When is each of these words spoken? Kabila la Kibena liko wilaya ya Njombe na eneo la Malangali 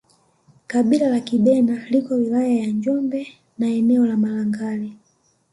Kabila 0.67 1.09
la 1.09 1.19
Kibena 1.19 1.85
liko 1.89 2.13
wilaya 2.13 2.53
ya 2.53 2.67
Njombe 2.67 3.27
na 3.57 3.67
eneo 3.67 4.05
la 4.05 4.17
Malangali 4.17 4.97